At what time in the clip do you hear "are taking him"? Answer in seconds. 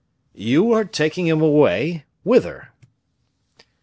0.71-1.41